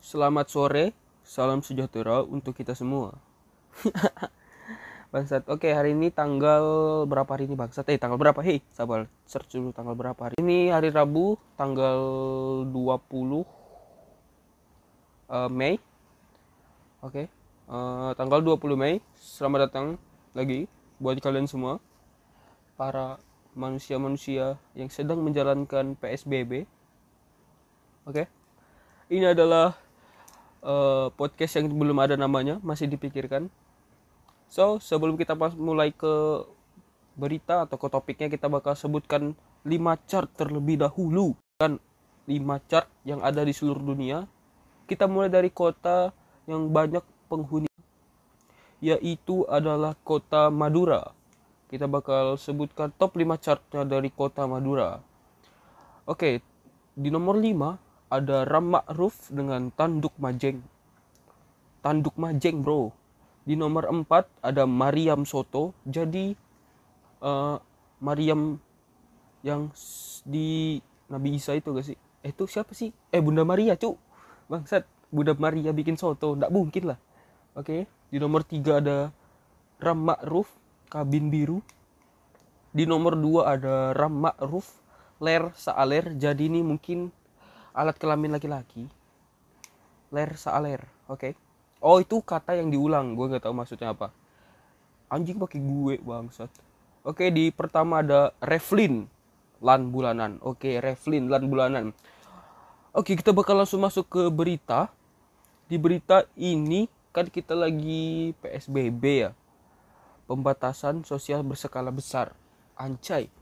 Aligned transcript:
Selamat 0.00 0.48
sore, 0.48 0.96
salam 1.28 1.60
sejahtera 1.60 2.24
untuk 2.24 2.56
kita 2.56 2.72
semua. 2.72 3.20
Bangsat. 5.12 5.44
Oke, 5.44 5.68
hari 5.76 5.92
ini 5.92 6.08
tanggal 6.08 6.64
berapa 7.04 7.28
hari 7.28 7.44
ini 7.44 7.52
Bangsat? 7.52 7.84
Eh, 7.92 8.00
tanggal 8.00 8.16
berapa? 8.16 8.40
Hei, 8.40 8.64
sabar. 8.72 9.12
Search 9.28 9.52
dulu 9.52 9.76
tanggal 9.76 9.92
berapa 9.92 10.16
hari. 10.16 10.40
Ini 10.40 10.72
hari 10.72 10.88
Rabu, 10.88 11.36
tanggal 11.52 12.00
20 12.72 13.44
eh, 15.28 15.50
Mei. 15.52 15.76
Oke. 17.04 17.28
eh, 17.68 18.10
tanggal 18.16 18.40
20 18.40 18.80
Mei. 18.80 19.04
Selamat 19.20 19.68
datang 19.68 20.00
lagi 20.32 20.64
buat 20.96 21.20
kalian 21.20 21.44
semua. 21.44 21.76
Para 22.80 23.20
manusia-manusia 23.52 24.56
yang 24.72 24.88
sedang 24.88 25.20
menjalankan 25.20 25.92
PSBB. 26.00 26.64
Oke. 28.08 28.24
Ini 29.12 29.36
adalah 29.36 29.89
eh, 30.64 31.06
podcast 31.14 31.60
yang 31.60 31.68
belum 31.72 31.98
ada 32.00 32.14
namanya, 32.16 32.60
masih 32.64 32.88
dipikirkan. 32.88 33.48
So, 34.50 34.82
sebelum 34.82 35.14
kita 35.14 35.38
pas 35.38 35.54
mulai 35.54 35.94
ke 35.94 36.44
berita 37.14 37.68
atau 37.68 37.76
ke 37.76 37.86
topiknya 37.86 38.28
kita 38.32 38.48
bakal 38.48 38.72
sebutkan 38.74 39.36
5 39.62 40.08
chart 40.08 40.30
terlebih 40.34 40.80
dahulu 40.80 41.36
kan 41.60 41.76
5 42.24 42.68
chart 42.70 42.88
yang 43.04 43.20
ada 43.20 43.44
di 43.44 43.52
seluruh 43.52 43.82
dunia. 43.82 44.24
Kita 44.88 45.06
mulai 45.06 45.30
dari 45.30 45.52
kota 45.54 46.10
yang 46.50 46.66
banyak 46.72 47.04
penghuni 47.30 47.70
yaitu 48.80 49.44
adalah 49.46 49.94
kota 50.02 50.48
Madura. 50.48 51.12
Kita 51.70 51.86
bakal 51.86 52.34
sebutkan 52.34 52.90
top 52.96 53.14
5 53.14 53.38
chartnya 53.38 53.86
dari 53.86 54.10
kota 54.10 54.48
Madura. 54.48 54.98
Oke, 56.08 56.42
di 56.96 57.08
nomor 57.12 57.38
5 57.38 57.89
ada 58.10 58.44
Ram 58.44 58.74
Ma'ruf 58.74 59.30
dengan 59.30 59.70
Tanduk 59.72 60.12
Majeng. 60.18 60.60
Tanduk 61.80 62.18
Majeng, 62.18 62.60
bro. 62.60 62.90
Di 63.46 63.56
nomor 63.56 63.88
4 63.88 64.04
ada 64.44 64.66
Mariam 64.66 65.24
Soto. 65.24 65.72
Jadi 65.88 66.34
eh, 67.22 67.56
Mariam 68.02 68.60
yang 69.40 69.72
di 70.26 70.78
Nabi 71.08 71.40
Isa 71.40 71.56
itu 71.56 71.72
gak 71.72 71.86
sih? 71.86 71.96
Eh 72.20 72.30
itu 72.36 72.44
siapa 72.44 72.76
sih? 72.76 72.92
Eh 73.08 73.20
Bunda 73.24 73.42
Maria, 73.48 73.74
cuk. 73.74 73.96
Bangsat, 74.50 74.84
Bunda 75.08 75.32
Maria 75.38 75.72
bikin 75.72 75.96
soto, 75.96 76.36
nggak 76.36 76.52
mungkin 76.52 76.94
lah. 76.94 76.98
Oke, 77.56 77.88
di 78.10 78.18
nomor 78.20 78.46
3 78.46 78.82
ada 78.82 79.10
Ram 79.80 79.98
Ma'ruf 80.06 80.50
Kabin 80.86 81.32
Biru. 81.32 81.64
Di 82.70 82.86
nomor 82.86 83.18
2 83.18 83.42
ada 83.42 83.74
Ram 83.96 84.14
Ma'ruf 84.26 84.78
Ler 85.18 85.50
Saaler. 85.56 86.14
Jadi 86.14 86.46
ini 86.46 86.62
mungkin 86.62 87.10
alat 87.74 87.96
kelamin 87.96 88.34
laki-laki. 88.34 88.86
Ler 90.10 90.34
Saaler, 90.34 90.82
oke. 91.06 91.34
Oh 91.80 92.02
itu 92.02 92.20
kata 92.20 92.58
yang 92.58 92.68
diulang, 92.68 93.16
gue 93.16 93.30
nggak 93.30 93.46
tahu 93.46 93.54
maksudnya 93.56 93.94
apa. 93.94 94.12
Anjing 95.10 95.40
pakai 95.40 95.58
gue 95.58 95.94
bangsat. 96.02 96.50
Oke 97.00 97.32
di 97.32 97.48
pertama 97.48 98.04
ada 98.04 98.36
Revlin 98.44 99.08
Lan 99.64 99.88
Bulanan. 99.88 100.36
Oke 100.44 100.76
Revlin 100.78 101.32
Lan 101.32 101.48
Bulanan. 101.48 101.96
Oke 102.92 103.16
kita 103.16 103.32
bakal 103.32 103.56
langsung 103.56 103.80
masuk 103.80 104.04
ke 104.06 104.22
berita. 104.28 104.92
Di 105.70 105.80
berita 105.80 106.28
ini 106.36 106.84
kan 107.14 107.24
kita 107.24 107.56
lagi 107.56 108.36
PSBB 108.44 109.02
ya. 109.24 109.30
Pembatasan 110.28 111.02
sosial 111.02 111.40
berskala 111.40 111.88
besar. 111.88 112.36
Ancai. 112.76 113.32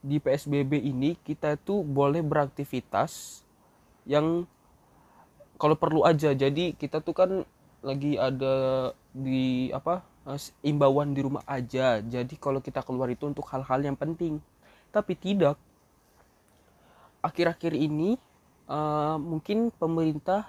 Di 0.00 0.16
PSBB 0.16 0.80
ini 0.80 1.16
kita 1.20 1.60
tuh 1.60 1.84
boleh 1.84 2.24
beraktivitas 2.24 3.44
yang 4.08 4.48
kalau 5.60 5.76
perlu 5.76 6.08
aja. 6.08 6.32
Jadi 6.32 6.72
kita 6.72 7.04
tuh 7.04 7.12
kan 7.12 7.30
lagi 7.84 8.16
ada 8.16 8.90
di 9.12 9.68
apa 9.72 10.00
eh, 10.28 10.40
imbauan 10.64 11.12
di 11.12 11.20
rumah 11.20 11.44
aja. 11.44 12.00
Jadi 12.00 12.40
kalau 12.40 12.64
kita 12.64 12.80
keluar 12.80 13.12
itu 13.12 13.28
untuk 13.28 13.44
hal-hal 13.52 13.80
yang 13.84 13.96
penting. 13.96 14.40
Tapi 14.88 15.12
tidak 15.14 15.60
akhir-akhir 17.20 17.76
ini 17.76 18.16
eh, 18.68 19.16
mungkin 19.20 19.68
pemerintah 19.76 20.48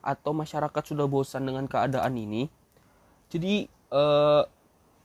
atau 0.00 0.32
masyarakat 0.32 0.82
sudah 0.82 1.06
bosan 1.06 1.46
dengan 1.46 1.68
keadaan 1.68 2.16
ini. 2.16 2.48
Jadi 3.30 3.70
eh, 3.70 4.42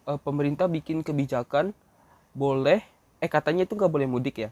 eh, 0.09 0.19
pemerintah 0.25 0.65
bikin 0.65 1.05
kebijakan 1.05 1.75
boleh 2.35 2.94
eh 3.25 3.29
katanya 3.29 3.65
itu 3.65 3.73
nggak 3.73 3.89
boleh 3.89 4.05
mudik 4.05 4.45
ya. 4.45 4.49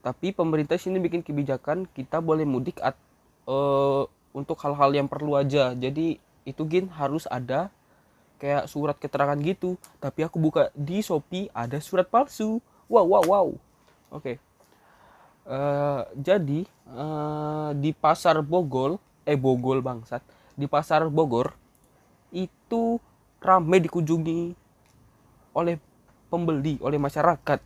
Tapi 0.00 0.32
pemerintah 0.32 0.80
sini 0.80 0.96
bikin 0.96 1.20
kebijakan 1.20 1.84
kita 1.92 2.24
boleh 2.24 2.48
mudik 2.48 2.80
at, 2.80 2.96
eh, 3.44 4.02
untuk 4.32 4.56
hal-hal 4.64 4.88
yang 4.96 5.04
perlu 5.04 5.36
aja. 5.36 5.76
Jadi 5.76 6.16
itu 6.48 6.62
gin 6.64 6.88
harus 6.88 7.28
ada 7.28 7.68
kayak 8.40 8.72
surat 8.72 8.96
keterangan 8.96 9.36
gitu. 9.44 9.76
Tapi 10.00 10.24
aku 10.24 10.40
buka 10.40 10.72
di 10.72 11.04
shopee 11.04 11.52
ada 11.52 11.76
surat 11.76 12.08
palsu. 12.08 12.64
Wow 12.88 13.04
wow 13.04 13.24
wow. 13.28 13.48
Oke. 14.16 14.40
Eh, 15.44 16.02
jadi 16.16 16.60
eh, 16.88 17.70
di 17.76 17.92
pasar 17.92 18.40
Bogor 18.40 18.96
eh 19.28 19.36
Bogor 19.36 19.84
bangsat. 19.84 20.24
Di 20.56 20.64
pasar 20.64 21.04
Bogor 21.12 21.52
itu 22.32 22.96
ramai 23.44 23.84
dikunjungi 23.84 24.56
oleh 25.52 25.76
pembeli 26.28 26.76
oleh 26.84 27.00
masyarakat. 27.00 27.60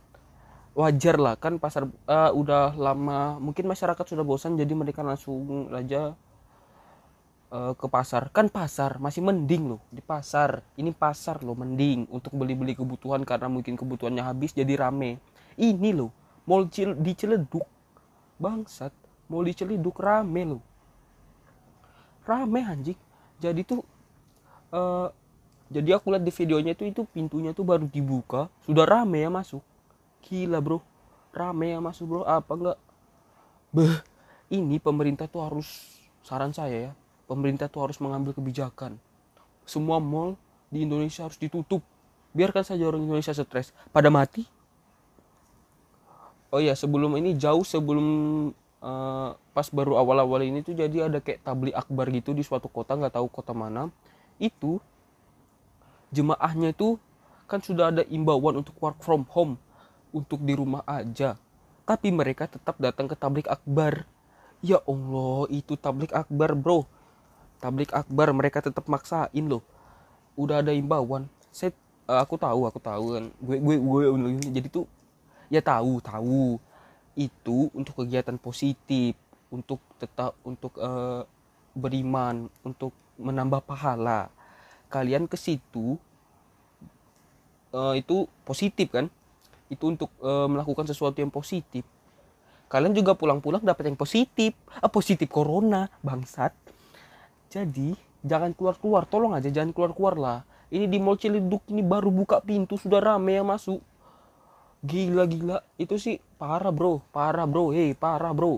Wajar 0.73 1.21
lah 1.21 1.37
kan 1.37 1.61
pasar 1.61 1.85
eh, 1.85 2.31
udah 2.33 2.73
lama 2.73 3.37
mungkin 3.37 3.69
masyarakat 3.69 4.01
sudah 4.09 4.25
bosan 4.25 4.57
jadi 4.57 4.73
mereka 4.73 5.05
langsung 5.05 5.69
aja 5.69 6.17
eh, 7.53 7.73
ke 7.77 7.85
pasar. 7.85 8.33
Kan 8.33 8.49
pasar 8.49 8.97
masih 8.97 9.21
mending 9.21 9.77
loh 9.77 9.81
di 9.93 10.01
pasar. 10.01 10.65
Ini 10.73 10.89
pasar 10.95 11.45
loh 11.45 11.53
mending 11.53 12.09
untuk 12.09 12.33
beli-beli 12.33 12.73
kebutuhan 12.73 13.21
karena 13.21 13.51
mungkin 13.51 13.77
kebutuhannya 13.77 14.25
habis 14.25 14.57
jadi 14.57 14.73
rame. 14.81 15.21
Ini 15.59 15.93
loh 15.93 16.09
mall 16.49 16.67
cil 16.73 16.97
diceleduk 16.97 17.63
bangsat 18.41 18.91
mall 19.29 19.45
diceleduk 19.45 19.93
rame 20.01 20.41
loh. 20.57 20.63
Rame 22.25 22.65
anjing. 22.65 22.97
Jadi 23.37 23.61
tuh 23.61 23.85
eh, 24.73 25.07
jadi 25.73 25.97
aku 25.97 26.13
lihat 26.13 26.21
di 26.21 26.29
videonya 26.29 26.77
itu 26.77 26.85
itu 26.85 27.01
pintunya 27.09 27.49
tuh 27.57 27.65
baru 27.65 27.89
dibuka 27.89 28.53
sudah 28.69 28.85
rame 28.85 29.25
ya 29.25 29.33
masuk. 29.33 29.65
Gila 30.21 30.61
bro. 30.61 30.79
Rame 31.33 31.73
ya 31.73 31.81
masuk 31.81 32.05
bro. 32.05 32.21
Apa 32.23 32.53
enggak? 32.53 32.77
Beh 33.73 33.97
ini 34.53 34.77
pemerintah 34.77 35.25
tuh 35.25 35.41
harus 35.41 35.65
saran 36.21 36.53
saya 36.53 36.91
ya 36.91 36.93
pemerintah 37.25 37.65
tuh 37.71 37.89
harus 37.89 37.97
mengambil 37.97 38.37
kebijakan. 38.37 39.01
Semua 39.63 39.97
mall 39.97 40.37
di 40.69 40.83
Indonesia 40.85 41.25
harus 41.25 41.39
ditutup. 41.39 41.81
Biarkan 42.37 42.61
saja 42.65 42.85
orang 42.85 43.05
Indonesia 43.05 43.33
stres. 43.33 43.73
Pada 43.89 44.13
mati? 44.13 44.45
Oh 46.53 46.61
ya 46.61 46.77
sebelum 46.77 47.17
ini 47.17 47.33
jauh 47.33 47.65
sebelum 47.65 48.05
eh, 48.85 49.29
pas 49.33 49.67
baru 49.73 49.97
awal-awal 49.97 50.45
ini 50.45 50.61
tuh 50.61 50.77
jadi 50.77 51.09
ada 51.09 51.17
kayak 51.17 51.41
tabli 51.41 51.73
akbar 51.73 52.13
gitu 52.13 52.37
di 52.37 52.45
suatu 52.45 52.69
kota 52.69 52.93
nggak 52.93 53.17
tahu 53.17 53.25
kota 53.31 53.57
mana. 53.57 53.89
Itu 54.37 54.77
jemaahnya 56.13 56.71
itu 56.71 57.01
kan 57.49 57.59
sudah 57.59 57.89
ada 57.89 58.05
imbauan 58.07 58.61
untuk 58.61 58.77
work 58.79 59.01
from 59.01 59.25
home 59.33 59.57
untuk 60.13 60.39
di 60.45 60.53
rumah 60.53 60.85
aja. 60.85 61.35
Tapi 61.83 62.13
mereka 62.13 62.47
tetap 62.47 62.79
datang 62.79 63.09
ke 63.09 63.15
tablik 63.17 63.49
akbar. 63.49 64.07
Ya 64.63 64.79
Allah 64.87 65.49
itu 65.51 65.75
tablik 65.75 66.15
akbar 66.15 66.55
bro. 66.55 66.87
Tablik 67.59 67.91
akbar 67.91 68.31
mereka 68.31 68.63
tetap 68.63 68.87
maksain 68.87 69.43
loh. 69.43 69.65
Udah 70.39 70.63
ada 70.63 70.71
imbauan. 70.71 71.27
Saya 71.51 71.75
eh, 72.07 72.19
aku 72.21 72.39
tahu 72.39 72.69
aku 72.69 72.79
tahu 72.79 73.05
kan. 73.19 73.25
Gue 73.43 73.57
gue 73.59 73.75
gue 73.75 74.01
jadi 74.55 74.67
tuh 74.71 74.87
ya 75.51 75.59
tahu 75.59 75.99
tahu. 75.99 76.61
Itu 77.19 77.67
untuk 77.75 78.05
kegiatan 78.05 78.39
positif 78.39 79.19
untuk 79.51 79.83
tetap 79.99 80.39
untuk 80.47 80.79
eh, 80.79 81.27
beriman 81.75 82.47
untuk 82.63 82.95
menambah 83.19 83.61
pahala 83.67 84.31
kalian 84.93 85.25
ke 85.25 85.33
situ 85.33 85.97
eh, 87.73 87.93
itu 87.97 88.29
positif 88.45 88.93
kan? 88.93 89.09
Itu 89.73 89.89
untuk 89.89 90.13
eh, 90.21 90.45
melakukan 90.45 90.85
sesuatu 90.85 91.17
yang 91.17 91.33
positif. 91.33 91.81
Kalian 92.69 92.93
juga 92.93 93.17
pulang-pulang 93.17 93.65
dapat 93.65 93.89
yang 93.89 93.97
positif. 93.97 94.53
Ah, 94.77 94.89
positif 94.89 95.25
corona 95.29 95.89
bangsat. 96.05 96.53
Jadi 97.49 97.97
jangan 98.21 98.53
keluar-keluar. 98.53 99.09
Tolong 99.09 99.33
aja 99.33 99.49
jangan 99.49 99.73
keluar-keluar 99.73 100.17
lah. 100.17 100.39
Ini 100.73 100.89
di 100.89 100.97
mall 100.97 101.21
Ciledug 101.21 101.61
ini 101.69 101.85
baru 101.85 102.09
buka 102.09 102.41
pintu 102.41 102.77
sudah 102.77 102.97
rame 102.97 103.37
yang 103.37 103.45
masuk. 103.45 103.77
Gila 104.81 105.29
gila 105.29 105.57
itu 105.77 106.01
sih 106.01 106.17
parah 106.37 106.73
bro. 106.73 107.01
Parah 107.13 107.45
bro. 107.45 107.69
Hei 107.69 107.93
parah 107.93 108.33
bro. 108.33 108.57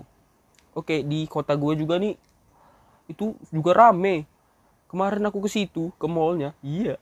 Oke 0.72 1.04
di 1.04 1.28
kota 1.28 1.56
gue 1.56 1.76
juga 1.76 2.00
nih 2.00 2.16
itu 3.06 3.38
juga 3.54 3.72
rame 3.72 4.26
kemarin 4.96 5.28
aku 5.28 5.44
ke 5.44 5.52
situ 5.52 5.92
ke 6.00 6.08
mallnya. 6.08 6.56
Iya. 6.64 6.96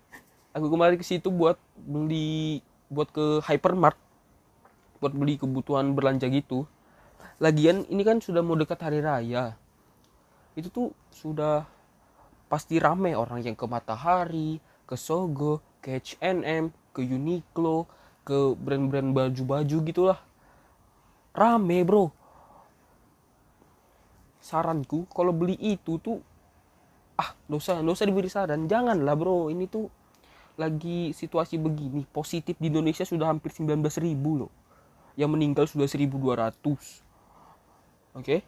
Aku 0.51 0.67
kemarin 0.67 0.99
ke 0.99 1.07
situ 1.07 1.31
buat 1.31 1.55
beli 1.79 2.59
buat 2.91 3.07
ke 3.15 3.39
hypermart. 3.47 3.95
Buat 4.99 5.15
beli 5.15 5.39
kebutuhan 5.39 5.95
belanja 5.95 6.27
gitu. 6.27 6.67
Lagian 7.39 7.87
ini 7.87 8.03
kan 8.03 8.19
sudah 8.19 8.43
mau 8.43 8.59
dekat 8.59 8.83
hari 8.83 8.99
raya. 8.99 9.55
Itu 10.59 10.75
tuh 10.75 10.91
sudah 11.15 11.71
pasti 12.51 12.83
rame 12.83 13.15
orang 13.15 13.47
yang 13.47 13.55
ke 13.55 13.63
Matahari 13.63 14.59
ke 14.91 14.99
Sogo 14.99 15.63
ke 15.79 16.03
H&M 16.03 16.75
ke 16.91 16.99
Uniqlo 16.99 17.87
ke 18.27 18.59
brand-brand 18.59 19.15
baju-baju 19.15 19.77
gitulah. 19.87 20.19
Rame 21.31 21.87
bro. 21.87 22.11
Saranku 24.43 25.07
kalau 25.15 25.31
beli 25.31 25.55
itu 25.63 26.03
tuh 26.03 26.34
ah 27.15 27.31
dosa 27.47 27.79
dosa 27.83 28.03
diberi 28.07 28.31
saran. 28.31 28.67
Janganlah 28.67 29.15
bro. 29.15 29.51
Ini 29.51 29.65
tuh 29.71 29.87
lagi 30.59 31.15
situasi 31.15 31.59
begini. 31.59 32.07
Positif 32.07 32.59
di 32.59 32.71
Indonesia 32.71 33.07
sudah 33.07 33.31
hampir 33.31 33.51
19 33.55 33.83
ribu 34.03 34.47
loh. 34.47 34.53
Yang 35.15 35.31
meninggal 35.31 35.65
sudah 35.71 35.87
1200 35.87 36.59
oke? 38.15 38.23
Okay? 38.23 38.41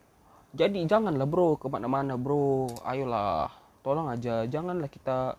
jadi 0.57 0.89
janganlah 0.89 1.29
bro 1.29 1.61
ke 1.61 1.69
mana-mana 1.69 2.17
bro. 2.17 2.67
Ayolah 2.83 3.53
tolong 3.85 4.09
aja. 4.09 4.49
Janganlah 4.49 4.89
kita 4.89 5.37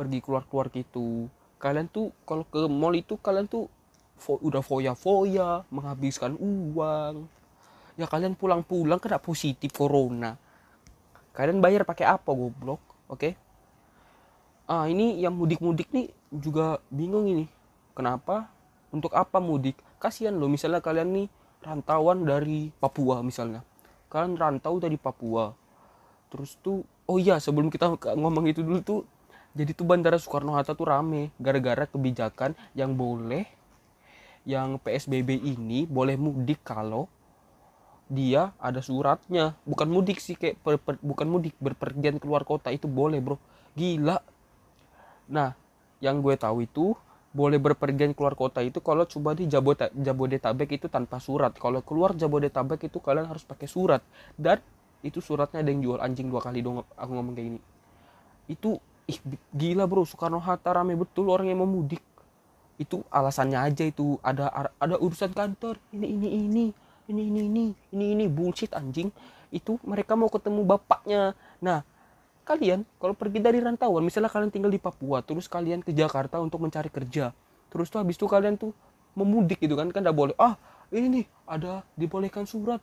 pergi 0.00 0.18
keluar-keluar 0.24 0.72
gitu. 0.72 1.28
Kalian 1.60 1.92
tuh 1.92 2.08
kalau 2.24 2.48
ke 2.48 2.64
mall 2.72 2.96
itu 2.96 3.20
kalian 3.20 3.44
tuh 3.44 3.68
fo 4.16 4.40
udah 4.40 4.64
foya-foya 4.64 5.68
menghabiskan 5.68 6.40
uang. 6.40 7.28
Ya 8.00 8.08
kalian 8.08 8.32
pulang-pulang 8.32 8.96
kena 8.96 9.20
positif 9.20 9.76
corona 9.76 10.40
kalian 11.36 11.62
bayar 11.62 11.82
pakai 11.86 12.06
apa 12.06 12.30
goblok? 12.32 12.82
Oke? 13.10 13.18
Okay? 13.18 13.32
ah 14.70 14.86
ini 14.86 15.18
yang 15.18 15.34
mudik-mudik 15.34 15.90
nih 15.90 16.14
juga 16.30 16.78
bingung 16.94 17.26
ini. 17.26 17.50
Kenapa? 17.90 18.46
Untuk 18.94 19.10
apa 19.18 19.42
mudik? 19.42 19.74
Kasihan 19.98 20.38
loh 20.38 20.46
misalnya 20.46 20.78
kalian 20.78 21.10
nih 21.10 21.26
rantauan 21.66 22.22
dari 22.22 22.70
Papua 22.78 23.18
misalnya. 23.26 23.66
Kalian 24.06 24.38
rantau 24.38 24.78
dari 24.78 24.94
Papua. 24.94 25.50
Terus 26.30 26.54
tuh 26.62 26.86
oh 27.10 27.18
iya 27.18 27.42
sebelum 27.42 27.66
kita 27.66 27.90
ngomong 28.14 28.46
itu 28.46 28.62
dulu 28.62 28.78
tuh 28.78 29.02
jadi 29.50 29.74
tuh 29.74 29.82
bandara 29.82 30.14
Soekarno 30.14 30.54
Hatta 30.54 30.78
tuh 30.78 30.86
rame 30.86 31.34
gara-gara 31.42 31.82
kebijakan 31.90 32.54
yang 32.78 32.94
boleh 32.94 33.50
yang 34.46 34.78
PSBB 34.78 35.42
ini 35.42 35.90
boleh 35.90 36.14
mudik 36.14 36.62
kalau 36.62 37.10
dia 38.10 38.50
ada 38.58 38.82
suratnya. 38.82 39.54
Bukan 39.62 39.86
mudik 39.86 40.18
sih 40.18 40.34
kayak 40.34 40.58
per, 40.60 40.82
per, 40.82 40.98
bukan 40.98 41.30
mudik 41.30 41.54
berpergian 41.62 42.18
keluar 42.18 42.42
kota. 42.42 42.74
Itu 42.74 42.90
boleh 42.90 43.22
bro. 43.22 43.38
Gila. 43.78 44.18
Nah, 45.30 45.54
yang 46.02 46.18
gue 46.18 46.34
tahu 46.34 46.66
itu 46.66 46.98
boleh 47.30 47.62
berpergian 47.62 48.10
keluar 48.10 48.34
kota 48.34 48.58
itu 48.58 48.82
kalau 48.82 49.06
coba 49.06 49.38
di 49.38 49.46
Jabodetabek 49.46 50.82
itu 50.82 50.90
tanpa 50.90 51.22
surat. 51.22 51.54
Kalau 51.54 51.78
keluar 51.86 52.18
Jabodetabek 52.18 52.90
itu 52.90 52.98
kalian 52.98 53.30
harus 53.30 53.46
pakai 53.46 53.70
surat. 53.70 54.02
Dan 54.34 54.58
itu 55.06 55.22
suratnya 55.22 55.62
ada 55.62 55.70
yang 55.70 55.80
jual 55.80 55.98
anjing 56.02 56.26
dua 56.26 56.42
kali 56.42 56.60
dong 56.60 56.82
aku 56.98 57.10
ngomong 57.14 57.38
kayak 57.38 57.46
gini. 57.54 57.60
Itu 58.50 58.82
ih 59.06 59.22
gila 59.54 59.86
bro. 59.86 60.02
Soekarno 60.02 60.42
Hatta 60.42 60.74
rame 60.74 60.98
betul 60.98 61.30
orang 61.30 61.46
yang 61.46 61.62
mau 61.62 61.70
mudik. 61.70 62.02
Itu 62.74 63.06
alasannya 63.06 63.62
aja 63.62 63.86
itu. 63.86 64.18
Ada 64.26 64.74
ada 64.82 64.98
urusan 64.98 65.30
kantor. 65.30 65.78
Ini 65.94 66.06
ini 66.10 66.28
ini 66.50 66.64
ini 67.10 67.28
ini 67.28 67.40
ini 67.50 67.64
ini 67.92 68.06
ini 68.14 68.24
bullshit 68.30 68.72
anjing. 68.72 69.10
Itu 69.50 69.82
mereka 69.82 70.14
mau 70.14 70.30
ketemu 70.30 70.62
bapaknya. 70.62 71.34
Nah, 71.58 71.82
kalian 72.50 72.82
kalau 72.98 73.14
pergi 73.14 73.38
dari 73.38 73.62
rantauan 73.62 74.02
misalnya 74.02 74.30
kalian 74.32 74.50
tinggal 74.50 74.72
di 74.74 74.80
Papua 74.82 75.22
terus 75.22 75.46
kalian 75.46 75.86
ke 75.86 75.94
Jakarta 75.94 76.42
untuk 76.42 76.58
mencari 76.58 76.90
kerja 76.90 77.30
terus 77.70 77.86
tuh 77.86 78.02
habis 78.02 78.18
itu 78.18 78.26
kalian 78.26 78.58
tuh 78.58 78.74
memudik 79.14 79.62
gitu 79.62 79.78
kan 79.78 79.86
kan 79.90 80.02
tidak 80.02 80.16
boleh. 80.18 80.34
Ah 80.38 80.58
ini 80.90 81.22
nih 81.22 81.24
ada 81.46 81.86
dibolehkan 81.94 82.46
surat. 82.46 82.82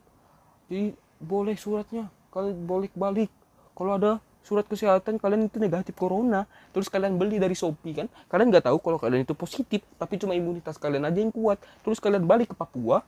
Jadi 0.68 0.96
boleh 1.20 1.56
suratnya. 1.56 2.08
Kalian 2.32 2.64
boleh 2.64 2.88
balik. 2.96 3.28
Kalau 3.76 4.00
ada 4.00 4.20
surat 4.40 4.64
kesehatan 4.64 5.20
kalian 5.20 5.52
itu 5.52 5.60
negatif 5.60 5.92
corona. 5.96 6.48
Terus 6.72 6.88
kalian 6.88 7.20
beli 7.20 7.36
dari 7.36 7.52
Shopee 7.52 8.04
kan. 8.04 8.06
Kalian 8.32 8.48
nggak 8.48 8.68
tahu 8.68 8.80
kalau 8.80 8.96
kalian 8.96 9.24
itu 9.24 9.36
positif 9.36 9.84
tapi 10.00 10.16
cuma 10.16 10.32
imunitas 10.32 10.80
kalian 10.80 11.04
aja 11.04 11.20
yang 11.20 11.32
kuat. 11.32 11.60
Terus 11.84 12.00
kalian 12.00 12.24
balik 12.24 12.52
ke 12.52 12.56
Papua 12.56 13.04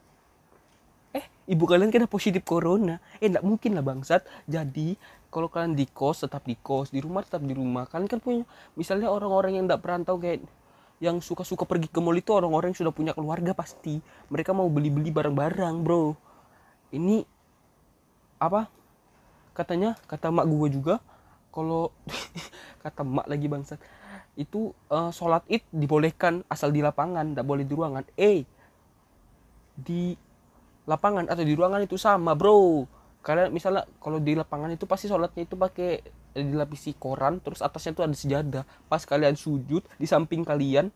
ibu 1.49 1.63
kalian 1.65 1.89
kena 1.89 2.05
positif 2.05 2.45
corona. 2.45 3.01
Eh 3.17 3.29
nggak 3.29 3.45
mungkin 3.45 3.77
lah 3.77 3.85
bangsat. 3.85 4.25
Jadi 4.45 4.97
kalau 5.31 5.47
kalian 5.47 5.73
di 5.73 5.87
kos 5.87 6.27
tetap 6.27 6.43
di 6.43 6.59
kos 6.59 6.91
di 6.91 6.99
rumah 6.99 7.23
tetap 7.23 7.41
di 7.41 7.55
rumah. 7.55 7.87
Kalian 7.87 8.09
kan 8.11 8.19
punya 8.19 8.43
misalnya 8.75 9.07
orang-orang 9.09 9.57
yang 9.57 9.65
tidak 9.65 9.81
perantau 9.81 10.19
kayak 10.19 10.43
yang 11.01 11.17
suka-suka 11.17 11.65
pergi 11.65 11.89
ke 11.89 11.97
mall 11.97 12.13
itu 12.13 12.29
orang-orang 12.29 12.75
yang 12.75 12.85
sudah 12.85 12.93
punya 12.93 13.11
keluarga 13.17 13.57
pasti. 13.57 13.97
Mereka 14.29 14.53
mau 14.53 14.69
beli-beli 14.69 15.09
barang-barang 15.09 15.75
bro. 15.81 16.13
Ini 16.93 17.25
apa? 18.37 18.69
Katanya 19.57 19.97
kata 20.05 20.29
mak 20.29 20.45
gue 20.45 20.67
juga 20.69 21.01
kalau 21.49 21.89
kata 22.85 23.01
mak 23.01 23.27
lagi 23.27 23.49
bangsat 23.49 23.81
itu 24.39 24.71
uh, 24.87 25.11
sholat 25.11 25.43
id 25.51 25.59
dibolehkan 25.75 26.47
asal 26.47 26.71
di 26.71 26.79
lapangan 26.79 27.35
tidak 27.35 27.45
boleh 27.45 27.65
di 27.67 27.73
ruangan. 27.73 28.05
Eh 28.15 28.47
di 29.75 30.15
lapangan 30.91 31.23
atau 31.31 31.43
di 31.47 31.55
ruangan 31.55 31.79
itu 31.87 31.95
sama 31.95 32.35
bro. 32.35 32.83
Kalian 33.23 33.55
misalnya 33.55 33.87
kalau 34.03 34.19
di 34.19 34.35
lapangan 34.35 34.67
itu 34.75 34.83
pasti 34.83 35.07
sholatnya 35.07 35.47
itu 35.47 35.55
pakai 35.55 36.03
eh, 36.35 36.43
dilapisi 36.43 36.91
koran 36.99 37.39
terus 37.39 37.63
atasnya 37.63 37.95
tuh 37.95 38.03
ada 38.03 38.15
sejadah. 38.17 38.63
Pas 38.91 38.99
kalian 39.07 39.39
sujud 39.39 39.87
di 39.95 40.05
samping 40.09 40.43
kalian 40.43 40.91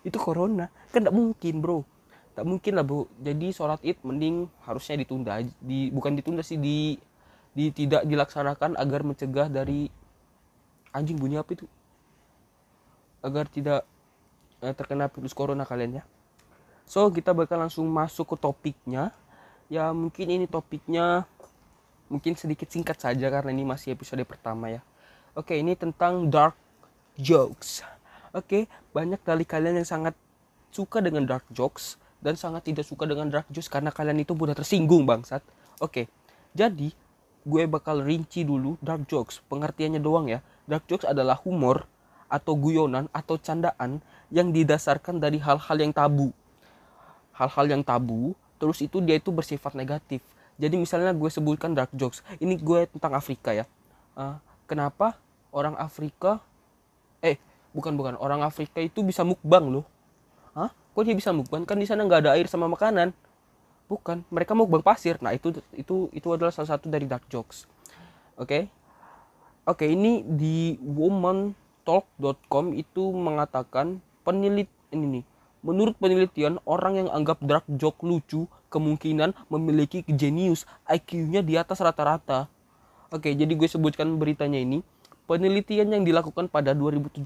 itu 0.00 0.16
corona. 0.16 0.72
Kan 0.88 1.04
tidak 1.04 1.12
mungkin 1.12 1.60
bro. 1.60 1.84
Tak 2.32 2.48
mungkin 2.48 2.72
lah 2.80 2.84
bro. 2.88 3.04
Jadi 3.20 3.52
sholat 3.52 3.84
id 3.84 4.00
mending 4.00 4.48
harusnya 4.64 4.96
ditunda 4.96 5.44
di 5.60 5.92
bukan 5.92 6.16
ditunda 6.16 6.40
sih 6.40 6.56
di 6.56 6.96
di 7.52 7.72
tidak 7.72 8.08
dilaksanakan 8.08 8.80
agar 8.80 9.04
mencegah 9.04 9.52
dari 9.52 9.92
anjing 10.96 11.20
bunyi 11.20 11.36
apa 11.36 11.52
itu? 11.52 11.68
Agar 13.20 13.50
tidak 13.52 13.84
eh, 14.64 14.72
terkena 14.72 15.12
virus 15.12 15.36
corona 15.36 15.68
kalian 15.68 16.00
ya 16.00 16.04
so 16.86 17.10
kita 17.10 17.34
bakal 17.34 17.58
langsung 17.58 17.84
masuk 17.90 18.32
ke 18.32 18.36
topiknya. 18.38 19.10
Ya 19.66 19.90
mungkin 19.90 20.30
ini 20.30 20.46
topiknya 20.46 21.26
mungkin 22.06 22.38
sedikit 22.38 22.70
singkat 22.70 23.02
saja 23.02 23.26
karena 23.26 23.50
ini 23.50 23.66
masih 23.66 23.98
episode 23.98 24.22
pertama 24.22 24.70
ya. 24.70 24.80
Oke 25.34 25.58
ini 25.58 25.74
tentang 25.74 26.30
dark 26.30 26.54
jokes. 27.18 27.82
Oke 28.30 28.70
banyak 28.94 29.18
dari 29.26 29.42
kalian 29.42 29.82
yang 29.82 29.88
sangat 29.88 30.14
suka 30.70 31.02
dengan 31.02 31.26
dark 31.26 31.42
jokes 31.50 31.98
dan 32.22 32.38
sangat 32.38 32.70
tidak 32.70 32.86
suka 32.86 33.04
dengan 33.04 33.26
dark 33.28 33.50
jokes 33.50 33.66
karena 33.66 33.90
kalian 33.90 34.22
itu 34.22 34.38
mudah 34.38 34.54
tersinggung 34.54 35.02
bangsat. 35.02 35.42
Oke 35.82 36.06
jadi 36.54 36.94
gue 37.42 37.62
bakal 37.66 38.06
rinci 38.06 38.46
dulu 38.46 38.78
dark 38.78 39.10
jokes. 39.10 39.42
Pengertiannya 39.50 39.98
doang 39.98 40.30
ya. 40.30 40.38
Dark 40.70 40.86
jokes 40.86 41.06
adalah 41.06 41.34
humor 41.42 41.90
atau 42.30 42.54
guyonan 42.54 43.10
atau 43.10 43.34
candaan 43.38 43.98
yang 44.30 44.50
didasarkan 44.54 45.18
dari 45.18 45.38
hal-hal 45.42 45.78
yang 45.78 45.94
tabu 45.94 46.34
hal-hal 47.36 47.66
yang 47.68 47.82
tabu 47.84 48.32
terus 48.56 48.80
itu 48.80 49.04
dia 49.04 49.20
itu 49.20 49.28
bersifat 49.28 49.76
negatif. 49.76 50.24
Jadi 50.56 50.80
misalnya 50.80 51.12
gue 51.12 51.28
sebutkan 51.28 51.76
dark 51.76 51.92
jokes 51.92 52.24
ini 52.40 52.56
gue 52.56 52.88
tentang 52.88 53.12
Afrika 53.12 53.52
ya. 53.52 53.68
Uh, 54.16 54.40
kenapa 54.64 55.20
orang 55.52 55.76
Afrika 55.76 56.40
eh 57.20 57.36
bukan 57.76 57.92
bukan 57.92 58.16
orang 58.16 58.40
Afrika 58.40 58.80
itu 58.80 59.04
bisa 59.04 59.20
mukbang 59.22 59.68
loh. 59.68 59.84
Hah? 60.56 60.72
kok 60.72 61.04
dia 61.04 61.12
bisa 61.12 61.36
mukbang? 61.36 61.68
Kan 61.68 61.76
di 61.76 61.84
sana 61.84 62.08
nggak 62.08 62.24
ada 62.24 62.32
air 62.40 62.48
sama 62.48 62.64
makanan. 62.72 63.12
Bukan 63.86 64.24
mereka 64.32 64.56
mukbang 64.56 64.80
pasir. 64.80 65.20
Nah 65.20 65.36
itu 65.36 65.52
itu 65.76 66.08
itu 66.16 66.28
adalah 66.32 66.50
salah 66.50 66.72
satu 66.72 66.88
dari 66.88 67.04
dark 67.04 67.28
jokes. 67.28 67.68
Oke? 68.40 68.48
Okay? 68.48 68.62
oke 69.66 69.82
okay, 69.82 69.92
ini 69.92 70.22
di 70.24 70.78
womantalk.com 70.80 72.72
itu 72.72 73.10
mengatakan 73.12 73.98
penilit 74.22 74.70
ini 74.94 75.20
nih 75.20 75.24
Menurut 75.66 75.98
penelitian, 75.98 76.62
orang 76.62 76.94
yang 76.94 77.08
anggap 77.10 77.42
dark 77.42 77.66
joke 77.74 78.06
lucu 78.06 78.46
kemungkinan 78.70 79.34
memiliki 79.50 80.06
genius 80.06 80.62
IQ-nya 80.86 81.42
di 81.42 81.58
atas 81.58 81.82
rata-rata. 81.82 82.46
Oke, 83.10 83.34
jadi 83.34 83.50
gue 83.50 83.66
sebutkan 83.66 84.14
beritanya 84.14 84.62
ini. 84.62 84.86
Penelitian 85.26 85.90
yang 85.90 86.06
dilakukan 86.06 86.46
pada 86.46 86.70
2017 86.70 87.18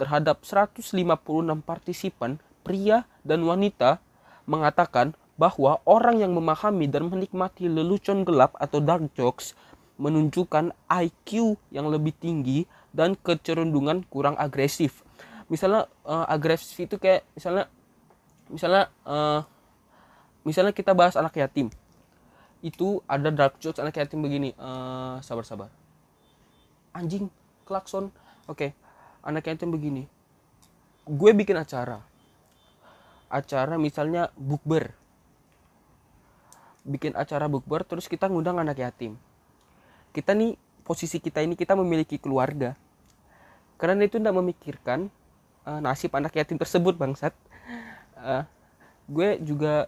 terhadap 0.00 0.40
156 0.40 0.88
partisipan, 1.60 2.40
pria 2.64 3.04
dan 3.28 3.44
wanita, 3.44 4.00
mengatakan 4.48 5.12
bahwa 5.36 5.84
orang 5.84 6.24
yang 6.24 6.32
memahami 6.32 6.88
dan 6.88 7.12
menikmati 7.12 7.68
lelucon 7.68 8.24
gelap 8.24 8.56
atau 8.56 8.80
dark 8.80 9.12
jokes 9.12 9.52
menunjukkan 10.00 10.72
IQ 10.88 11.60
yang 11.68 11.92
lebih 11.92 12.16
tinggi 12.16 12.64
dan 12.96 13.20
kecerundungan 13.20 14.08
kurang 14.08 14.32
agresif 14.40 15.04
misalnya 15.50 15.90
uh, 16.06 16.24
agresif 16.30 16.78
itu 16.78 16.94
kayak 16.96 17.26
misalnya 17.34 17.66
misalnya 18.46 18.86
uh, 19.02 19.42
misalnya 20.46 20.70
kita 20.70 20.94
bahas 20.94 21.18
anak 21.18 21.34
yatim. 21.34 21.68
Itu 22.62 23.02
ada 23.10 23.34
dark 23.34 23.58
jokes 23.58 23.82
anak 23.82 23.98
yatim 23.98 24.22
begini 24.22 24.54
uh, 24.54 25.18
sabar 25.20 25.42
sabar. 25.42 25.70
Anjing 26.94 27.26
klakson. 27.66 28.14
Oke 28.46 28.70
okay. 28.70 28.70
anak 29.26 29.50
yatim 29.50 29.74
begini. 29.74 30.06
Gue 31.10 31.34
bikin 31.34 31.58
acara. 31.58 31.98
Acara 33.26 33.74
misalnya 33.74 34.30
bukber. 34.38 34.94
Bikin 36.86 37.18
acara 37.18 37.50
bukber 37.50 37.82
terus 37.82 38.06
kita 38.06 38.30
ngundang 38.30 38.62
anak 38.62 38.78
yatim. 38.78 39.18
Kita 40.14 40.34
nih 40.34 40.54
posisi 40.86 41.18
kita 41.18 41.42
ini 41.42 41.58
kita 41.58 41.74
memiliki 41.74 42.18
keluarga. 42.22 42.74
Karena 43.78 44.04
itu 44.04 44.18
tidak 44.20 44.36
memikirkan 44.36 45.08
uh, 45.70 45.78
nasib 45.78 46.10
anak 46.18 46.34
yatim 46.34 46.58
tersebut 46.58 46.98
bangsat. 46.98 47.30
Uh, 48.18 48.42
gue 49.06 49.38
juga 49.46 49.86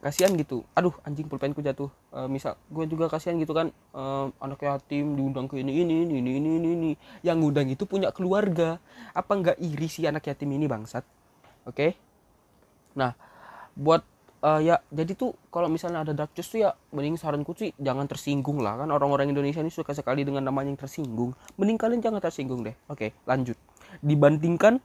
kasihan 0.00 0.32
gitu. 0.36 0.64
Aduh 0.72 0.96
anjing 1.04 1.28
pulpenku 1.28 1.60
jatuh. 1.60 1.92
Uh, 2.08 2.24
misal 2.24 2.56
gue 2.72 2.84
juga 2.88 3.12
kasihan 3.12 3.36
gitu 3.36 3.52
kan. 3.52 3.68
Uh, 3.92 4.32
anak 4.40 4.64
yatim 4.64 5.12
diundang 5.12 5.44
ke 5.44 5.60
ini 5.60 5.84
ini 5.84 6.08
ini 6.08 6.16
ini 6.16 6.30
ini 6.40 6.70
ini, 6.72 6.90
yang 7.20 7.44
ngundang 7.44 7.68
itu 7.68 7.84
punya 7.84 8.08
keluarga. 8.08 8.80
Apa 9.12 9.36
nggak 9.36 9.56
iri 9.60 9.88
sih 9.92 10.08
anak 10.08 10.24
yatim 10.24 10.48
ini 10.56 10.64
bangsat? 10.64 11.04
Oke? 11.68 11.76
Okay? 11.76 11.92
nah 12.96 13.12
buat 13.76 14.00
uh, 14.42 14.60
ya 14.60 14.82
jadi 14.92 15.12
tuh 15.16 15.32
kalau 15.48 15.70
misalnya 15.70 16.04
ada 16.04 16.12
dark 16.12 16.32
juice 16.36 16.50
tuh 16.52 16.60
ya 16.66 16.70
mending 16.92 17.16
saranku 17.16 17.56
sih 17.56 17.72
jangan 17.80 18.04
tersinggung 18.10 18.60
lah. 18.60 18.80
Kan 18.80 18.88
orang-orang 18.92 19.32
Indonesia 19.32 19.62
ini 19.62 19.72
suka 19.72 19.96
sekali 19.96 20.26
dengan 20.26 20.44
namanya 20.44 20.74
yang 20.74 20.80
tersinggung. 20.80 21.32
Mending 21.56 21.78
kalian 21.78 22.00
jangan 22.02 22.20
tersinggung 22.20 22.66
deh. 22.66 22.76
Oke 22.90 23.16
lanjut. 23.24 23.56
Dibandingkan 24.04 24.82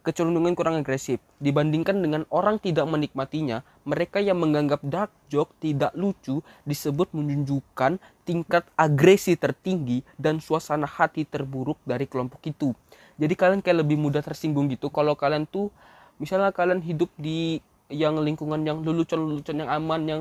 kecenderungan 0.00 0.56
kurang 0.56 0.80
agresif. 0.80 1.20
Dibandingkan 1.40 2.00
dengan 2.00 2.24
orang 2.32 2.56
tidak 2.56 2.88
menikmatinya 2.88 3.60
mereka 3.84 4.18
yang 4.20 4.40
menganggap 4.40 4.80
dark 4.84 5.12
joke 5.28 5.52
tidak 5.60 5.92
lucu 5.92 6.40
disebut 6.64 7.12
menunjukkan 7.12 8.00
tingkat 8.24 8.64
agresi 8.76 9.36
tertinggi 9.36 10.00
dan 10.16 10.40
suasana 10.40 10.88
hati 10.88 11.28
terburuk 11.28 11.76
dari 11.84 12.08
kelompok 12.08 12.40
itu. 12.48 12.72
Jadi 13.20 13.34
kalian 13.36 13.60
kayak 13.60 13.84
lebih 13.84 14.00
mudah 14.00 14.24
tersinggung 14.24 14.72
gitu. 14.72 14.88
Kalau 14.88 15.12
kalian 15.12 15.44
tuh 15.44 15.68
misalnya 16.16 16.52
kalian 16.52 16.80
hidup 16.80 17.12
di 17.20 17.60
yang 17.90 18.16
lingkungan 18.22 18.62
yang 18.62 18.80
lelucon-lelucon 18.80 19.66
yang 19.66 19.70
aman 19.70 20.02
yang 20.06 20.20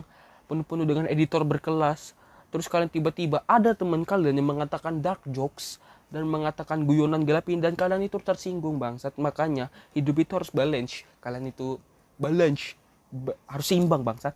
penuh-penuh 0.50 0.86
dengan 0.90 1.06
editor 1.06 1.46
berkelas. 1.46 2.18
Terus 2.50 2.66
kalian 2.66 2.90
tiba-tiba 2.90 3.46
ada 3.46 3.78
teman 3.78 4.02
kalian 4.02 4.42
yang 4.42 4.50
mengatakan 4.58 5.06
dark 5.06 5.22
jokes 5.30 5.78
dan 6.10 6.26
mengatakan 6.26 6.90
guyonan 6.90 7.22
gelapin 7.22 7.62
dan 7.62 7.78
kalian 7.78 8.10
itu 8.10 8.18
tersinggung 8.18 8.82
bangsat. 8.82 9.14
Makanya 9.22 9.70
hidup 9.94 10.18
itu 10.18 10.32
harus 10.34 10.50
balance. 10.50 11.06
Kalian 11.22 11.54
itu 11.54 11.78
balance. 12.18 12.74
Ba 13.14 13.38
harus 13.46 13.66
seimbang 13.70 14.02
bangsat. 14.02 14.34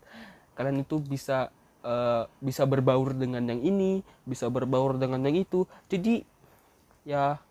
Kalian 0.54 0.86
itu 0.86 1.02
bisa 1.02 1.50
uh, 1.82 2.30
bisa 2.38 2.70
berbaur 2.70 3.18
dengan 3.18 3.42
yang 3.50 3.62
ini 3.66 4.06
bisa 4.30 4.46
berbaur 4.54 5.02
dengan 5.02 5.26
yang 5.26 5.42
itu. 5.42 5.66
Jadi 5.90 6.22
ya 7.10 7.42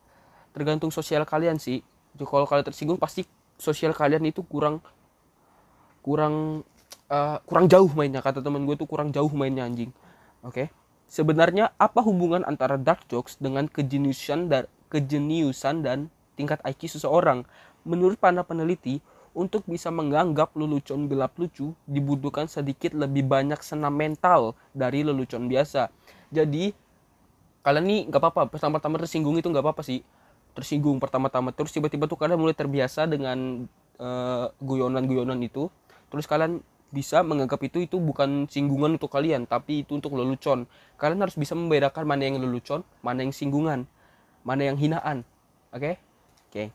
tergantung 0.55 0.95
sosial 0.95 1.27
kalian 1.27 1.59
sih. 1.59 1.83
Jadi 2.15 2.25
kalau 2.31 2.47
kalian 2.47 2.67
tersinggung 2.71 3.03
pasti 3.03 3.27
sosial 3.59 3.91
kalian 3.91 4.23
itu 4.31 4.47
kurang 4.47 4.79
kurang 6.03 6.67
uh, 7.09 7.39
kurang 7.49 7.67
jauh 7.71 7.89
mainnya. 7.95 8.21
Kata 8.21 8.43
temen 8.45 8.67
gue 8.69 8.77
tuh 8.77 8.91
kurang 8.91 9.15
jauh 9.15 9.31
mainnya 9.33 9.65
anjing. 9.65 9.95
Oke? 10.43 10.67
Okay? 10.67 10.69
sebenarnya 11.13 11.77
apa 11.77 12.01
hubungan 12.01 12.41
antara 12.49 12.81
dark 12.81 13.05
jokes 13.13 13.37
dengan 13.37 13.69
kejeniusan 13.69 14.49
dan 14.49 14.65
kejeniusan 14.89 15.85
dan 15.85 16.09
tingkat 16.41 16.65
IQ 16.65 16.97
seseorang? 16.97 17.45
Menurut 17.85 18.17
para 18.17 18.41
peneliti 18.41 19.05
untuk 19.37 19.69
bisa 19.69 19.93
menganggap 19.93 20.57
lelucon 20.57 21.09
gelap 21.13 21.37
lucu 21.37 21.77
dibutuhkan 21.85 22.49
sedikit 22.49 22.97
lebih 22.97 23.29
banyak 23.29 23.61
senam 23.61 23.93
mental 23.93 24.57
dari 24.73 25.05
lelucon 25.05 25.53
biasa. 25.53 25.93
Jadi 26.33 26.73
kalian 27.61 27.85
nih 27.85 28.01
nggak 28.09 28.21
apa-apa 28.21 28.43
pertama-tama 28.49 28.97
tersinggung 28.97 29.37
itu 29.37 29.53
nggak 29.53 29.65
apa-apa 29.65 29.85
sih. 29.85 30.01
Tersinggung 30.53 30.97
pertama-tama 31.01 31.53
terus 31.53 31.73
tiba-tiba 31.73 32.09
tuh 32.09 32.17
kalian 32.17 32.41
mulai 32.41 32.57
terbiasa 32.57 33.09
dengan 33.09 33.69
uh, 34.01 34.53
guyonan-guyonan 34.61 35.41
itu 35.45 35.73
terus 36.13 36.29
kalian 36.29 36.61
bisa 36.93 37.25
menganggap 37.25 37.57
itu 37.65 37.89
itu 37.89 37.97
bukan 37.97 38.45
singgungan 38.53 39.01
untuk 39.01 39.09
kalian 39.09 39.49
tapi 39.49 39.81
itu 39.81 39.97
untuk 39.97 40.13
lelucon 40.13 40.69
kalian 41.01 41.25
harus 41.25 41.41
bisa 41.41 41.57
membedakan 41.57 42.05
mana 42.05 42.29
yang 42.29 42.37
lelucon 42.37 42.85
mana 43.01 43.25
yang 43.25 43.33
singgungan 43.33 43.89
mana 44.45 44.69
yang 44.69 44.77
hinaan 44.77 45.25
oke 45.73 45.81
okay? 45.81 45.95
oke 45.97 46.53
okay. 46.53 46.69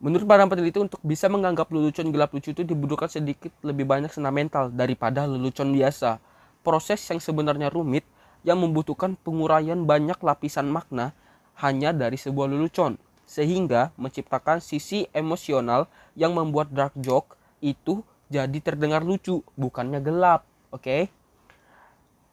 menurut 0.00 0.24
para 0.24 0.48
peneliti 0.48 0.80
untuk 0.80 0.96
bisa 1.04 1.28
menganggap 1.28 1.68
lelucon 1.68 2.08
gelap 2.08 2.32
lucu 2.32 2.56
itu 2.56 2.64
dibutuhkan 2.64 3.12
sedikit 3.12 3.52
lebih 3.60 3.84
banyak 3.84 4.08
senam 4.08 4.32
mental 4.32 4.72
daripada 4.72 5.28
lelucon 5.28 5.76
biasa 5.76 6.16
proses 6.64 7.04
yang 7.12 7.20
sebenarnya 7.20 7.68
rumit 7.68 8.08
yang 8.48 8.58
membutuhkan 8.64 9.14
penguraian 9.20 9.84
banyak 9.84 10.16
lapisan 10.24 10.72
makna 10.72 11.12
hanya 11.60 11.92
dari 11.92 12.16
sebuah 12.16 12.48
lelucon 12.48 12.96
sehingga 13.28 13.92
menciptakan 14.00 14.64
sisi 14.64 15.04
emosional 15.12 15.84
yang 16.16 16.32
membuat 16.32 16.72
dark 16.72 16.96
joke 16.96 17.36
itu 17.62 18.02
jadi 18.32 18.58
terdengar 18.64 19.04
lucu 19.04 19.44
bukannya 19.60 20.00
gelap 20.00 20.48
oke? 20.72 20.80
Okay? 20.80 21.02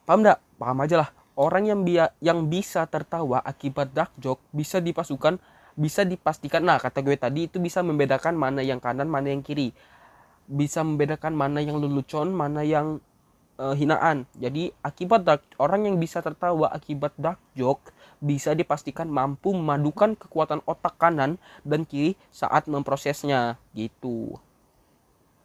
paham 0.10 0.26
enggak 0.26 0.40
paham 0.58 0.78
aja 0.82 0.96
lah. 1.06 1.10
Orang 1.38 1.70
yang 1.70 1.86
bi 1.86 2.02
yang 2.20 2.50
bisa 2.50 2.90
tertawa 2.90 3.40
akibat 3.46 3.94
dark 3.94 4.10
joke 4.18 4.42
bisa 4.50 4.82
dipasukan 4.82 5.38
bisa 5.78 6.02
dipastikan. 6.02 6.66
Nah 6.66 6.82
kata 6.82 7.06
gue 7.06 7.14
tadi 7.14 7.46
itu 7.46 7.62
bisa 7.62 7.86
membedakan 7.86 8.34
mana 8.34 8.66
yang 8.66 8.82
kanan 8.82 9.06
mana 9.06 9.30
yang 9.30 9.46
kiri. 9.46 9.70
Bisa 10.50 10.82
membedakan 10.82 11.38
mana 11.38 11.62
yang 11.62 11.78
lelucon 11.78 12.34
mana 12.34 12.66
yang 12.66 12.98
uh, 13.62 13.78
hinaan. 13.78 14.26
Jadi 14.36 14.74
akibat 14.82 15.22
dark 15.24 15.46
orang 15.62 15.86
yang 15.86 15.96
bisa 16.02 16.26
tertawa 16.26 16.74
akibat 16.74 17.14
dark 17.16 17.38
joke 17.54 17.94
bisa 18.20 18.52
dipastikan 18.52 19.08
mampu 19.08 19.56
memadukan 19.56 20.18
kekuatan 20.18 20.60
otak 20.68 20.98
kanan 21.00 21.38
dan 21.62 21.86
kiri 21.86 22.18
saat 22.34 22.66
memprosesnya. 22.66 23.62
Gitu. 23.78 24.36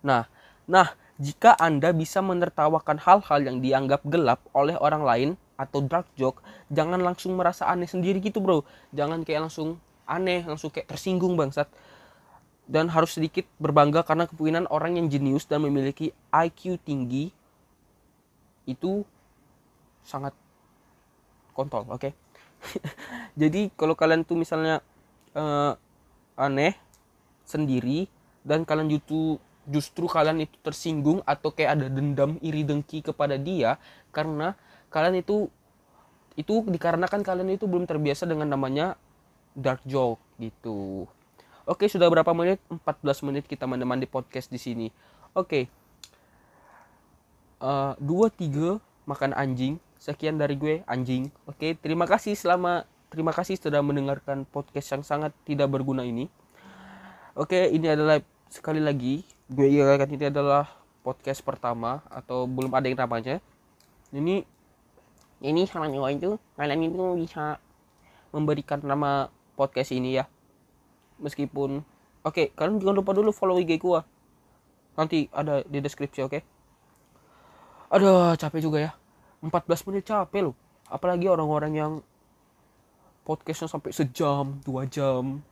Nah 0.03 0.27
Nah, 0.65 0.97
jika 1.21 1.55
Anda 1.61 1.95
bisa 1.95 2.25
menertawakan 2.25 2.99
hal-hal 2.99 3.41
yang 3.45 3.63
dianggap 3.63 4.03
gelap 4.09 4.43
oleh 4.51 4.75
orang 4.81 5.03
lain 5.05 5.29
atau 5.55 5.85
dark 5.85 6.11
joke, 6.19 6.43
jangan 6.73 6.99
langsung 6.99 7.39
merasa 7.39 7.71
aneh 7.71 7.87
sendiri 7.87 8.19
gitu, 8.19 8.43
Bro. 8.43 8.67
Jangan 8.91 9.23
kayak 9.23 9.47
langsung 9.47 9.79
aneh, 10.09 10.43
langsung 10.43 10.75
kayak 10.75 10.91
tersinggung 10.91 11.39
bangsat. 11.39 11.71
Dan 12.65 12.89
harus 12.89 13.13
sedikit 13.13 13.45
berbangga 13.61 14.01
karena 14.03 14.25
kepemimpinan 14.25 14.65
orang 14.73 14.97
yang 14.97 15.07
jenius 15.13 15.45
dan 15.45 15.61
memiliki 15.61 16.17
IQ 16.33 16.81
tinggi 16.81 17.29
itu 18.65 19.05
sangat 20.01 20.33
kontol, 21.53 21.85
oke? 21.93 22.01
Okay? 22.01 22.13
Jadi 23.41 23.69
kalau 23.77 23.93
kalian 23.93 24.25
tuh 24.25 24.41
misalnya 24.41 24.81
uh, 25.37 25.77
aneh 26.41 26.73
sendiri 27.45 28.09
dan 28.41 28.65
kalian 28.65 28.89
YouTube 28.89 29.39
justru 29.69 30.05
kalian 30.05 30.45
itu 30.45 30.57
tersinggung 30.61 31.25
atau 31.25 31.53
kayak 31.53 31.81
ada 31.81 31.87
dendam 31.89 32.37
iri 32.45 32.63
dengki 32.65 33.01
kepada 33.01 33.41
dia 33.41 33.81
karena 34.13 34.57
kalian 34.93 35.21
itu 35.21 35.49
itu 36.35 36.67
dikarenakan 36.67 37.23
kalian 37.23 37.55
itu 37.55 37.65
belum 37.65 37.87
terbiasa 37.87 38.27
dengan 38.27 38.51
namanya 38.51 38.99
dark 39.55 39.81
joke 39.87 40.19
gitu. 40.43 41.07
Oke, 41.65 41.89
sudah 41.89 42.11
berapa 42.13 42.29
menit? 42.37 42.61
14 42.69 43.25
menit 43.25 43.49
kita 43.49 43.65
menemani 43.65 44.05
podcast 44.05 44.53
di 44.53 44.61
sini. 44.61 44.87
Oke. 45.33 45.71
Uh, 47.63 47.97
dua 47.97 48.29
tiga 48.29 48.83
makan 49.09 49.33
anjing. 49.33 49.81
Sekian 49.97 50.37
dari 50.37 50.61
gue 50.61 50.85
anjing. 50.85 51.33
Oke, 51.49 51.73
terima 51.81 52.05
kasih 52.05 52.37
selama 52.37 52.85
terima 53.09 53.33
kasih 53.33 53.57
sudah 53.57 53.81
mendengarkan 53.81 54.45
podcast 54.45 54.93
yang 54.93 55.03
sangat 55.07 55.33
tidak 55.49 55.73
berguna 55.73 56.05
ini. 56.05 56.29
Oke, 57.33 57.73
ini 57.73 57.89
adalah 57.89 58.21
sekali 58.53 58.85
lagi 58.85 59.25
gue 59.53 59.67
ingatkan 59.69 60.09
ini 60.09 60.33
adalah 60.33 60.73
podcast 61.05 61.45
pertama 61.45 62.01
atau 62.09 62.49
belum 62.49 62.73
ada 62.73 62.89
yang 62.89 62.97
namanya. 62.97 63.45
Ini 64.09 64.45
ini 65.45 65.61
sama 65.69 65.91
nyawa 65.91 66.17
itu 66.17 66.41
kalian 66.57 66.89
itu 66.89 67.05
bisa 67.21 67.61
memberikan 68.33 68.81
nama 68.81 69.29
podcast 69.53 69.93
ini 69.93 70.17
ya. 70.17 70.25
Meskipun 71.21 71.85
oke 72.25 72.33
okay, 72.33 72.47
kalian 72.57 72.81
jangan 72.81 72.97
lupa 73.05 73.13
dulu 73.13 73.31
follow 73.37 73.61
IG 73.61 73.77
gua. 73.77 74.09
Nanti 74.97 75.29
ada 75.29 75.61
di 75.69 75.79
deskripsi 75.83 76.25
oke? 76.25 76.33
Okay? 76.33 76.43
aduh 77.93 78.35
capek 78.35 78.65
juga 78.65 78.79
ya. 78.81 78.93
14 79.45 79.87
menit 79.93 80.09
capek 80.09 80.51
loh. 80.51 80.57
Apalagi 80.89 81.29
orang-orang 81.29 81.73
yang 81.77 81.93
podcastnya 83.29 83.69
sampai 83.69 83.93
sejam 83.93 84.57
dua 84.65 84.89
jam 84.89 85.45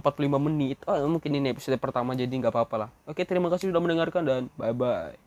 45 0.00 0.38
menit. 0.40 0.78
Oh, 0.88 0.96
mungkin 1.08 1.30
ini 1.34 1.52
episode 1.52 1.76
pertama 1.80 2.12
jadi 2.16 2.30
nggak 2.30 2.52
apa-apa 2.52 2.76
lah. 2.86 2.90
Oke, 3.08 3.24
terima 3.24 3.48
kasih 3.52 3.70
sudah 3.72 3.82
mendengarkan 3.82 4.22
dan 4.24 4.42
bye-bye. 4.56 5.25